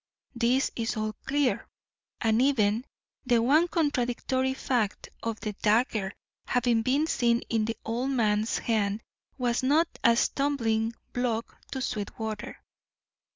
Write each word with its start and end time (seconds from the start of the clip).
This 0.33 0.71
is 0.75 0.97
all 0.97 1.13
clear, 1.27 1.67
and 2.21 2.41
even 2.41 2.85
the 3.23 3.39
one 3.39 3.67
contradictory 3.67 4.55
fact 4.55 5.09
of 5.21 5.39
the 5.41 5.53
dagger 5.53 6.11
having 6.47 6.81
been 6.81 7.05
seen 7.05 7.41
in 7.49 7.65
the 7.65 7.77
old 7.85 8.09
man's 8.09 8.57
hand 8.57 9.01
was 9.37 9.61
not 9.61 9.99
a 10.03 10.15
stumbling 10.15 10.95
block 11.13 11.55
to 11.69 11.81
Sweetwater. 11.83 12.57